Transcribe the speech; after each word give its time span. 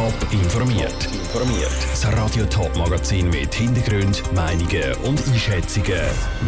Top 0.00 0.32
informiert. 0.32 1.08
Informiert. 1.12 1.70
Das 1.90 2.06
Radio 2.16 2.46
Top 2.46 2.74
Magazin 2.74 3.28
mit 3.28 3.54
Hintergrund, 3.54 4.22
Meinungen 4.32 4.94
und 5.04 5.22
Einschätzungen 5.28 6.00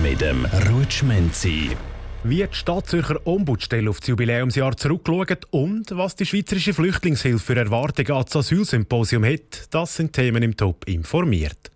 mit 0.02 0.22
dem 0.22 0.46
Rutschmenzi. 0.70 1.76
Wie 2.24 2.36
die 2.36 2.46
Stadt 2.50 2.96
Ombudsstelle 3.24 3.90
auf 3.90 4.00
das 4.00 4.08
Jubiläumsjahr 4.08 4.74
zurückschaut 4.74 5.48
und 5.50 5.90
was 5.90 6.16
die 6.16 6.24
Schweizerische 6.24 6.72
Flüchtlingshilfe 6.72 7.44
für 7.44 7.56
Erwartungen 7.56 8.12
an 8.12 8.24
Asylsymposium 8.24 9.22
hat, 9.22 9.66
das 9.70 9.96
sind 9.96 10.14
Themen 10.14 10.42
im 10.42 10.56
Top 10.56 10.88
informiert. 10.88 11.71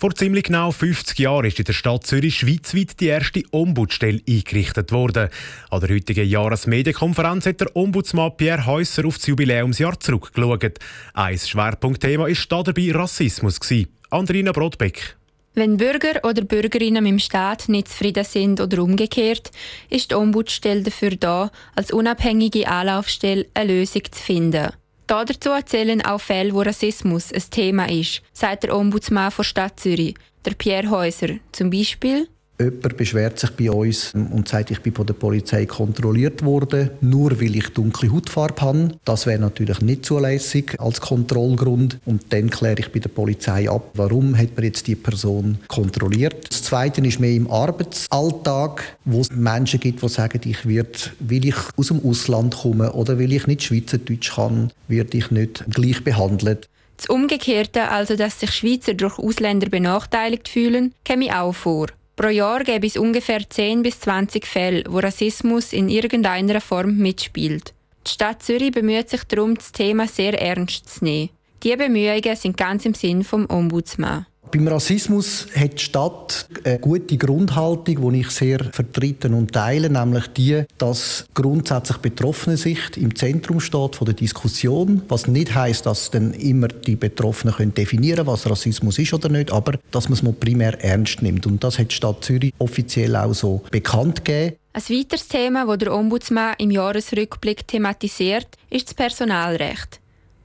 Vor 0.00 0.14
ziemlich 0.14 0.44
genau 0.44 0.72
50 0.72 1.18
Jahren 1.18 1.44
ist 1.44 1.58
in 1.58 1.66
der 1.66 1.74
Stadt 1.74 2.06
Zürich 2.06 2.38
schweizweit 2.38 2.98
die 3.00 3.08
erste 3.08 3.42
Ombudsstelle 3.50 4.22
eingerichtet 4.26 4.92
worden. 4.92 5.28
An 5.68 5.80
der 5.80 5.90
heutigen 5.90 6.26
Jahresmedienkonferenz 6.26 7.44
hat 7.44 7.60
der 7.60 7.76
Ombudsmann 7.76 8.34
Pierre 8.34 8.64
Häusser 8.64 9.04
auf 9.04 9.18
das 9.18 9.26
Jubiläumsjahr 9.26 10.00
zurückgeschaut. 10.00 10.78
Ein 11.12 11.38
Schwerpunktthema 11.38 12.24
war 12.28 12.64
dabei 12.64 12.92
Rassismus. 12.92 13.60
Andrina 14.08 14.52
Brodbeck. 14.52 15.18
Wenn 15.52 15.76
Bürger 15.76 16.24
oder 16.24 16.44
Bürgerinnen 16.44 17.04
dem 17.04 17.18
Staat 17.18 17.68
nicht 17.68 17.88
zufrieden 17.88 18.24
sind 18.24 18.62
oder 18.62 18.82
umgekehrt, 18.82 19.50
ist 19.90 20.12
die 20.12 20.14
Ombudsstelle 20.14 20.82
dafür 20.82 21.10
da, 21.10 21.50
als 21.76 21.92
unabhängige 21.92 22.68
Anlaufstelle 22.68 23.48
eine 23.52 23.74
Lösung 23.74 24.04
zu 24.10 24.22
finden. 24.22 24.70
Dazu 25.10 25.50
zählen 25.66 26.02
auch 26.02 26.20
Fälle, 26.20 26.54
wo 26.54 26.60
Rassismus 26.60 27.32
ein 27.32 27.42
Thema 27.50 27.90
ist, 27.90 28.22
sagt 28.32 28.62
der 28.62 28.76
Ombudsmann 28.76 29.32
von 29.32 29.44
Stadt 29.44 29.80
Zürich, 29.80 30.14
der 30.44 30.52
Pierre 30.52 30.88
Häuser. 30.88 31.30
Zum 31.50 31.68
Beispiel 31.68 32.28
Jemand 32.60 32.96
beschwert 32.98 33.38
sich 33.38 33.50
bei 33.52 33.70
uns 33.70 34.12
und 34.12 34.46
sagt, 34.46 34.70
ich 34.70 34.80
bin 34.80 34.92
von 34.92 35.06
der 35.06 35.14
Polizei 35.14 35.64
kontrolliert 35.64 36.44
worden, 36.44 36.90
nur 37.00 37.40
weil 37.40 37.56
ich 37.56 37.70
dunkle 37.70 38.12
Hautfarbe 38.12 38.60
habe. 38.60 38.88
Das 39.06 39.24
wäre 39.24 39.38
natürlich 39.38 39.80
nicht 39.80 40.04
zulässig 40.04 40.78
als 40.78 41.00
Kontrollgrund. 41.00 41.98
Und 42.04 42.30
dann 42.34 42.50
kläre 42.50 42.80
ich 42.80 42.92
bei 42.92 42.98
der 42.98 43.08
Polizei 43.08 43.70
ab, 43.70 43.90
warum 43.94 44.36
hat 44.36 44.56
man 44.56 44.64
jetzt 44.64 44.86
die 44.86 44.94
Person 44.94 45.56
kontrolliert. 45.68 46.50
Das 46.50 46.64
Zweite 46.64 47.00
ist 47.00 47.18
mehr 47.18 47.32
im 47.32 47.50
Arbeitsalltag, 47.50 48.98
wo 49.06 49.20
es 49.20 49.30
Menschen 49.32 49.80
gibt, 49.80 50.02
die 50.02 50.08
sagen, 50.10 50.42
ich 50.44 50.66
werde, 50.68 50.98
weil 51.18 51.46
ich 51.46 51.56
aus 51.76 51.88
dem 51.88 52.04
Ausland 52.04 52.58
komme 52.58 52.92
oder 52.92 53.18
weil 53.18 53.32
ich 53.32 53.46
nicht 53.46 53.62
Schweizerdeutsch 53.62 54.34
kann, 54.34 54.70
werde 54.86 55.16
ich 55.16 55.30
nicht 55.30 55.64
gleich 55.70 56.04
behandelt. 56.04 56.68
Das 56.98 57.06
Umgekehrte, 57.06 57.88
also 57.88 58.16
dass 58.16 58.40
sich 58.40 58.52
Schweizer 58.52 58.92
durch 58.92 59.18
Ausländer 59.18 59.70
benachteiligt 59.70 60.50
fühlen, 60.50 60.92
käme 61.04 61.40
auch 61.40 61.54
vor. 61.54 61.86
Pro 62.20 62.28
Jahr 62.28 62.64
gäbe 62.64 62.86
es 62.86 62.98
ungefähr 62.98 63.48
10 63.48 63.82
bis 63.82 64.00
20 64.00 64.46
Fälle, 64.46 64.84
wo 64.86 64.98
Rassismus 64.98 65.72
in 65.72 65.88
irgendeiner 65.88 66.60
Form 66.60 66.98
mitspielt. 66.98 67.72
Die 68.06 68.10
Stadt 68.10 68.42
Zürich 68.42 68.72
bemüht 68.72 69.08
sich 69.08 69.24
darum, 69.24 69.54
das 69.54 69.72
Thema 69.72 70.06
sehr 70.06 70.38
ernst 70.38 70.86
zu 70.86 71.04
nehmen. 71.04 71.30
Diese 71.62 71.78
Bemühungen 71.78 72.36
sind 72.36 72.58
ganz 72.58 72.84
im 72.84 72.92
Sinn 72.92 73.24
vom 73.24 73.46
Ombudsmann. 73.48 74.26
Beim 74.52 74.66
Rassismus 74.66 75.46
hat 75.54 75.74
die 75.74 75.84
Stadt 75.84 76.48
eine 76.64 76.80
gute 76.80 77.16
Grundhaltung, 77.16 78.12
die 78.12 78.20
ich 78.20 78.30
sehr 78.30 78.58
vertreten 78.72 79.32
und 79.32 79.52
teile, 79.52 79.88
nämlich 79.88 80.26
die, 80.28 80.64
dass 80.76 81.26
grundsätzlich 81.34 81.98
betroffene 81.98 82.56
Sicht 82.56 82.96
im 82.96 83.14
Zentrum 83.14 83.60
steht 83.60 83.94
von 83.94 84.06
der 84.06 84.14
Diskussion, 84.14 85.02
was 85.08 85.28
nicht 85.28 85.54
heißt, 85.54 85.86
dass 85.86 86.10
dann 86.10 86.34
immer 86.34 86.66
die 86.66 86.96
Betroffenen 86.96 87.54
können 87.54 87.74
definieren, 87.74 88.26
was 88.26 88.50
Rassismus 88.50 88.98
ist 88.98 89.14
oder 89.14 89.28
nicht, 89.28 89.52
aber 89.52 89.78
dass 89.92 90.08
man 90.08 90.18
es 90.18 90.40
primär 90.40 90.82
ernst 90.82 91.22
nimmt 91.22 91.46
und 91.46 91.62
das 91.62 91.78
hat 91.78 91.92
die 91.92 91.94
Stadt 91.94 92.24
Zürich 92.24 92.52
offiziell 92.58 93.14
auch 93.14 93.34
so 93.34 93.62
bekannt 93.70 94.24
gegeben. 94.24 94.56
Ein 94.72 94.82
weiteres 94.82 95.28
Thema, 95.28 95.66
das 95.66 95.78
der 95.78 95.94
Ombudsmann 95.94 96.54
im 96.58 96.72
Jahresrückblick 96.72 97.68
thematisiert, 97.68 98.48
ist 98.68 98.88
das 98.88 98.94
Personalrecht. 98.94 100.00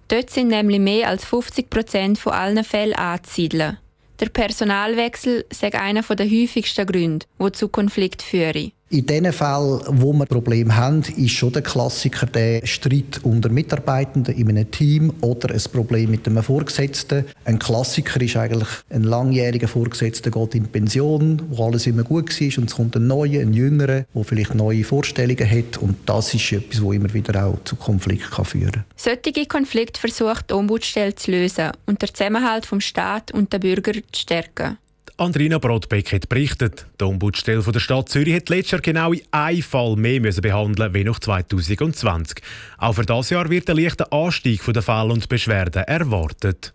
Dort 0.09 0.29
sind 0.29 0.49
nämlich 0.49 0.79
mehr 0.79 1.09
als 1.09 1.25
50 1.25 1.71
Prozent 1.71 2.19
von 2.19 2.33
allen 2.33 2.63
Fällen 2.63 2.95
anzusiedeln. 2.95 3.77
Der 4.19 4.29
Personalwechsel 4.29 5.45
sei 5.51 5.73
einer 5.73 6.03
der 6.03 6.25
häufigsten 6.29 6.85
Gründe, 6.85 7.25
die 7.39 7.51
zu 7.51 7.67
Konflikt 7.67 8.21
führen. 8.21 8.71
In 8.91 9.07
den 9.07 9.33
Fällen, 9.33 9.81
wo 9.87 10.13
wir 10.13 10.27
Probleme 10.27 10.75
haben, 10.75 11.01
ist 11.17 11.31
schon 11.31 11.51
der 11.51 11.63
Klassiker 11.63 12.27
der 12.27 12.63
Streit 12.67 13.19
unter 13.23 13.49
Mitarbeitenden 13.49 14.35
in 14.35 14.47
einem 14.47 14.69
Team 14.69 15.11
oder 15.21 15.51
ein 15.51 15.61
Problem 15.73 16.11
mit 16.11 16.27
einem 16.27 16.43
Vorgesetzten. 16.43 17.25
Ein 17.45 17.57
Klassiker 17.57 18.21
ist 18.21 18.37
eigentlich 18.37 18.69
ein 18.91 19.03
langjähriger 19.03 19.67
Vorgesetzter 19.67 20.29
geht 20.29 20.53
in 20.53 20.67
Pension, 20.67 21.41
wo 21.49 21.65
alles 21.65 21.87
immer 21.87 22.03
gut 22.03 22.29
war 22.29 22.57
und 22.59 22.69
es 22.69 22.75
kommt 22.75 22.95
ein 22.95 23.07
neuer, 23.07 23.41
ein 23.41 23.53
jüngerer, 23.53 24.05
der 24.13 24.23
vielleicht 24.23 24.53
neue 24.53 24.83
Vorstellungen 24.83 25.49
hat 25.49 25.79
und 25.79 25.97
das 26.05 26.35
ist 26.35 26.51
etwas, 26.51 26.79
wo 26.79 26.93
immer 26.93 27.11
wieder 27.11 27.43
auch 27.43 27.57
zu 27.63 27.75
Konflikten 27.75 28.45
führen 28.45 28.71
kann. 28.71 28.85
Solche 28.95 29.47
Konflikte 29.47 29.99
versucht 29.99 30.51
die 30.51 30.53
Ombudsstelle 30.53 31.15
zu 31.15 31.31
lösen 31.31 31.71
und 31.87 32.03
den 32.03 32.13
Zusammenhalt 32.13 32.67
vom 32.67 32.81
Staat 32.81 33.31
und 33.31 33.51
der 33.51 33.59
Bürger 33.59 33.93
zu 33.93 34.21
stärken. 34.21 34.77
Andrina 35.17 35.59
Brodbeck 35.59 36.11
hat 36.11 36.27
berichtet. 36.27 36.87
Die 36.99 37.05
Ombudsstelle 37.05 37.61
der 37.63 37.79
Stadt 37.79 38.09
Zürich 38.09 38.35
hat 38.35 38.49
letztes 38.49 38.71
Jahr 38.71 38.81
genau 38.81 39.13
in 39.13 39.21
einem 39.31 39.61
Fall 39.61 39.95
mehr 39.95 40.19
müssen 40.19 40.41
behandeln 40.41 40.93
wie 40.93 41.05
noch 41.05 41.19
2020. 41.19 42.41
Auch 42.77 42.93
für 42.93 43.05
das 43.05 43.29
Jahr 43.29 43.49
wird 43.49 43.69
ein 43.69 43.77
leichter 43.77 44.11
Anstieg 44.11 44.61
der 44.65 44.81
Fälle 44.81 45.13
und 45.13 45.29
Beschwerden 45.29 45.83
erwartet. 45.83 46.73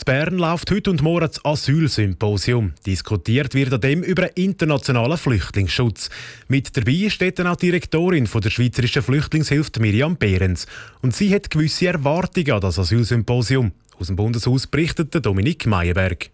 In 0.00 0.04
Bern 0.06 0.38
läuft 0.38 0.72
heute 0.72 0.90
und 0.90 1.00
morgen 1.00 1.28
das 1.28 1.44
Asylsymposium. 1.44 2.72
Diskutiert 2.84 3.54
wird 3.54 3.72
an 3.74 3.80
dem 3.80 4.02
über 4.02 4.36
internationalen 4.36 5.18
Flüchtlingsschutz. 5.18 6.10
Mit 6.48 6.76
dabei 6.76 7.10
steht 7.10 7.38
dann 7.38 7.46
auch 7.46 7.56
die 7.56 7.66
Direktorin 7.66 8.26
von 8.26 8.40
der 8.40 8.50
Schweizerischen 8.50 9.02
Flüchtlingshilfe 9.02 9.78
Miriam 9.78 10.16
Behrens. 10.16 10.66
Und 11.00 11.14
sie 11.14 11.32
hat 11.32 11.50
gewisse 11.50 11.88
Erwartungen 11.88 12.50
an 12.50 12.60
das 12.60 12.78
Asylsymposium. 12.78 13.70
Aus 14.00 14.08
dem 14.08 14.16
Bundeshaus 14.16 14.66
berichtet 14.66 15.14
Dominik 15.24 15.64
Meyerberg. 15.66 16.30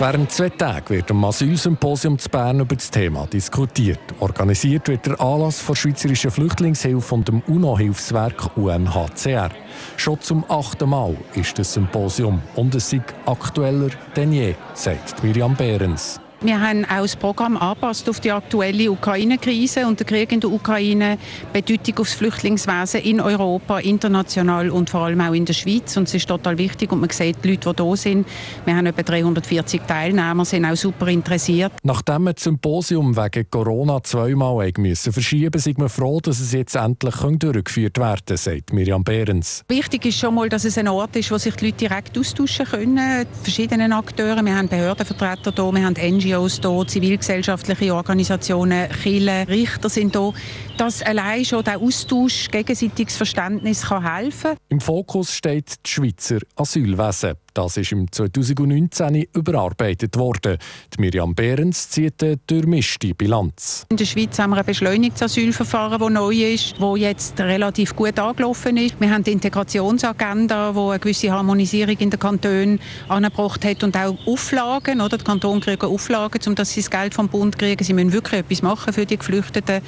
Während 0.00 0.32
zwei 0.32 0.48
Tagen 0.48 0.88
wird 0.88 1.10
am 1.10 1.22
Asylsymposium 1.26 2.18
zu 2.18 2.30
Bern 2.30 2.60
über 2.60 2.74
das 2.74 2.90
Thema 2.90 3.26
diskutiert. 3.26 4.00
Organisiert 4.20 4.88
wird 4.88 5.04
der 5.04 5.20
Anlass 5.20 5.62
der 5.66 5.74
Schweizerischen 5.74 6.30
Flüchtlingshilfe 6.30 7.14
und 7.14 7.28
dem 7.28 7.42
UNO-Hilfswerk 7.46 8.56
UNHCR. 8.56 9.50
Schon 9.98 10.18
zum 10.22 10.46
achten 10.48 10.88
Mal 10.88 11.14
ist 11.34 11.58
das 11.58 11.74
Symposium 11.74 12.40
und 12.56 12.74
es 12.74 12.90
ist 12.94 13.02
aktueller 13.26 13.90
denn 14.16 14.32
je, 14.32 14.54
sagt 14.72 15.22
Miriam 15.22 15.54
Behrens. 15.54 16.18
Wir 16.42 16.58
haben 16.58 16.86
auch 16.86 17.02
das 17.02 17.16
Programm 17.16 17.58
angepasst 17.58 18.08
auf 18.08 18.18
die 18.18 18.32
aktuelle 18.32 18.90
Ukraine-Krise 18.90 19.86
und 19.86 20.00
der 20.00 20.06
Krieg 20.06 20.32
in 20.32 20.40
der 20.40 20.50
Ukraine, 20.50 21.18
Bedeutung 21.52 21.98
aufs 21.98 22.14
Flüchtlingswesen 22.14 23.02
in 23.02 23.20
Europa, 23.20 23.78
international 23.80 24.70
und 24.70 24.88
vor 24.88 25.02
allem 25.02 25.20
auch 25.20 25.34
in 25.34 25.44
der 25.44 25.52
Schweiz. 25.52 25.98
Und 25.98 26.08
es 26.08 26.14
ist 26.14 26.28
total 26.28 26.56
wichtig 26.56 26.92
und 26.92 27.00
man 27.00 27.10
sieht 27.10 27.44
die 27.44 27.50
Leute, 27.50 27.68
die 27.68 27.76
da 27.76 27.94
sind. 27.94 28.26
Wir 28.64 28.74
haben 28.74 28.86
etwa 28.86 29.02
340 29.02 29.82
Teilnehmer, 29.82 30.46
sind 30.46 30.64
auch 30.64 30.76
super 30.76 31.08
interessiert. 31.08 31.72
Nachdem 31.82 32.24
wir 32.24 32.32
das 32.32 32.44
Symposium 32.44 33.14
wegen 33.14 33.50
Corona 33.50 34.02
zweimal 34.02 34.72
müssen 34.78 35.12
verschieben 35.12 35.60
sind 35.60 35.78
wir 35.78 35.90
froh, 35.90 36.20
dass 36.20 36.40
es 36.40 36.52
jetzt 36.52 36.74
endlich 36.74 37.16
durchgeführt 37.16 37.98
werden 37.98 38.22
kann, 38.24 38.36
sagt 38.38 38.72
Miriam 38.72 39.04
Behrens. 39.04 39.62
Wichtig 39.68 40.06
ist 40.06 40.18
schon 40.18 40.34
mal, 40.34 40.48
dass 40.48 40.64
es 40.64 40.78
ein 40.78 40.88
Ort 40.88 41.16
ist, 41.16 41.30
wo 41.30 41.36
sich 41.36 41.54
die 41.56 41.66
Leute 41.66 41.78
direkt 41.78 42.18
austauschen 42.18 42.64
können, 42.64 43.26
verschiedene 43.42 43.94
Akteure. 43.94 44.42
Wir 44.42 44.56
haben 44.56 44.68
Behördenvertreter 44.68 45.52
hier, 45.54 45.74
wir 45.74 45.84
haben 45.84 45.94
NGOs, 45.94 46.29
NGOs 46.30 46.60
da, 46.60 46.86
zivilgesellschaftliche 46.86 47.94
Organisationen, 47.94 48.88
Kirchen, 49.02 49.48
Richter 49.48 49.88
sind 49.88 50.14
da, 50.14 50.32
dass 50.80 51.02
allein 51.02 51.44
schon 51.44 51.62
der 51.62 51.78
Austausch, 51.78 52.50
gegenseitiges 52.50 53.14
Verständnis 53.14 53.82
kann 53.82 54.14
helfen 54.14 54.52
Im 54.70 54.80
Fokus 54.80 55.34
steht 55.34 55.68
das 55.68 55.90
Schweizer 55.92 56.38
Asylwesen. 56.56 57.34
Das 57.52 57.76
ist 57.76 57.92
im 57.92 58.10
2019 58.10 59.26
überarbeitet 59.34 60.16
worden. 60.16 60.56
Die 60.94 61.00
Miriam 61.00 61.34
Behrens 61.34 61.90
zieht 61.90 62.22
eine 62.22 62.36
durchmischte 62.46 63.12
Bilanz. 63.14 63.86
In 63.90 63.96
der 63.96 64.04
Schweiz 64.04 64.38
haben 64.38 64.50
wir 64.50 64.58
ein 64.58 64.64
beschleunigtes 64.64 65.22
Asylverfahren, 65.22 65.98
das 65.98 66.10
neu 66.10 66.32
ist, 66.32 66.76
das 66.80 66.98
jetzt 66.98 67.40
relativ 67.40 67.96
gut 67.96 68.18
angelaufen 68.18 68.76
ist. 68.76 69.00
Wir 69.00 69.10
haben 69.10 69.24
die 69.24 69.32
Integrationsagenda, 69.32 70.72
die 70.72 70.78
eine 70.78 70.98
gewisse 70.98 71.30
Harmonisierung 71.32 71.96
in 71.98 72.10
den 72.10 72.20
Kantonen 72.20 72.80
angebracht 73.08 73.64
hat 73.64 73.82
und 73.82 73.96
auch 73.96 74.16
Auflagen. 74.26 75.00
Oder? 75.00 75.18
Die 75.18 75.24
Kantone 75.24 75.60
kriegen 75.60 75.86
Auflagen, 75.86 76.40
um 76.46 76.54
dass 76.54 76.70
sie 76.70 76.80
das 76.80 76.90
Geld 76.90 77.14
vom 77.14 77.28
Bund 77.28 77.58
kriegen. 77.58 77.82
Sie 77.82 77.92
müssen 77.92 78.12
wirklich 78.12 78.40
etwas 78.40 78.62
machen 78.62 78.92
für 78.92 79.04
die 79.04 79.18
Geflüchteten. 79.18 79.82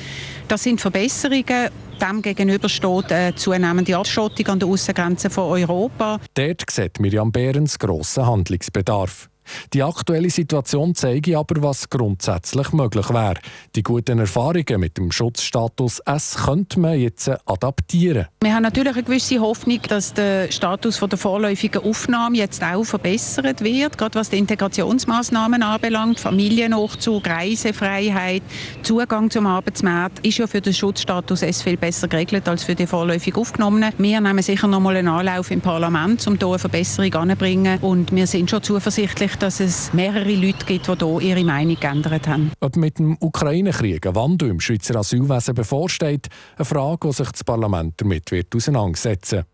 Das 0.49 0.64
sind 0.64 0.81
Verbesserungen 0.82 1.70
dem 2.00 2.23
gegenüber 2.23 2.69
steht 2.69 3.12
eine 3.12 3.37
zunehmende 3.37 3.96
Abschottung 3.96 4.46
an 4.49 4.58
den 4.58 4.69
Außengrenzen 4.69 5.31
von 5.31 5.44
Europa. 5.44 6.19
Dort 6.34 6.64
sieht 6.69 6.99
Miriam 6.99 7.31
Behrens 7.31 7.79
grossen 7.79 8.26
Handlungsbedarf. 8.26 9.29
Die 9.73 9.83
aktuelle 9.83 10.31
Situation 10.31 10.94
zeige 10.94 11.39
aber, 11.39 11.62
was 11.62 11.89
grundsätzlich 11.91 12.73
möglich 12.73 13.09
wäre. 13.11 13.37
Die 13.75 13.83
guten 13.83 14.19
Erfahrungen 14.19 14.81
mit 14.81 14.97
dem 14.97 15.11
Schutzstatus 15.11 16.00
S 16.00 16.37
könnte 16.44 16.81
man 16.81 16.99
jetzt 16.99 17.31
adaptieren. 17.47 18.27
Wir 18.43 18.55
haben 18.55 18.62
natürlich 18.62 18.94
eine 18.94 19.03
gewisse 19.03 19.41
Hoffnung, 19.41 19.81
dass 19.89 20.15
der 20.15 20.50
Status 20.50 21.00
der 21.00 21.19
vorläufigen 21.19 21.83
Aufnahme 21.83 22.39
jetzt 22.39 22.62
auch 22.62 22.85
verbessert 22.85 23.62
wird, 23.62 23.99
gerade 23.99 24.19
was 24.19 24.31
die 24.31 24.39
Integrationsmaßnahmen 24.39 25.62
anbelangt, 25.62 26.21
Familiennachzug, 26.21 27.27
Reisefreiheit, 27.29 28.43
Zugang 28.83 29.31
zum 29.31 29.47
Arbeitsmarkt 29.47 30.25
ist 30.27 30.39
ja 30.39 30.47
für 30.47 30.61
den 30.61 30.75
Schutzstatus 30.75 31.43
S 31.43 31.62
viel 31.62 31.77
besser 31.77 32.09
geregelt 32.09 32.49
als 32.49 32.65
für 32.65 32.75
die 32.75 32.87
vorläufig 32.87 33.37
Aufgenommenen. 33.37 33.93
Wir 33.99 34.21
nehmen 34.21 34.43
sicher 34.43 34.67
noch 34.67 34.81
mal 34.81 34.97
einen 34.97 35.09
Anlauf 35.09 35.50
im 35.50 35.61
Parlament, 35.61 36.27
um 36.27 36.37
hier 36.39 36.49
eine 36.49 36.59
Verbesserung 36.59 37.15
anzubringen 37.15 37.79
und 37.81 38.15
wir 38.15 38.27
sind 38.27 38.50
schon 38.50 38.62
zuversichtlich, 38.62 39.31
dass 39.37 39.61
es 39.61 39.93
mehrere 39.93 40.34
Leute 40.34 40.64
gibt, 40.67 40.88
die 40.88 40.93
hier 40.96 41.20
ihre 41.20 41.44
Meinung 41.44 41.76
geändert 41.79 42.29
haben. 42.29 42.52
Ob 42.61 42.76
mit 42.76 42.99
dem 42.99 43.17
Ukraine-Krieg 43.20 44.06
ein 44.06 44.14
Wandel 44.14 44.50
im 44.50 44.61
Schweizer 44.61 44.96
Asylwesen 44.96 45.55
bevorsteht, 45.55 46.29
eine 46.56 46.64
Frage, 46.64 47.08
die 47.08 47.14
sich 47.14 47.31
das 47.31 47.44
Parlament 47.44 47.94
damit 47.96 48.31
wird 48.31 48.55
auseinandersetzen 48.55 49.44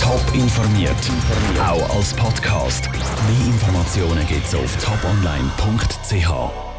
Top 0.00 0.34
informiert, 0.34 0.90
auch 1.60 1.96
als 1.96 2.12
Podcast. 2.14 2.90
Mehr 2.92 3.46
Informationen 3.46 4.26
gibt 4.26 4.46
es 4.46 4.54
auf 4.54 4.76
toponline.ch. 4.84 6.71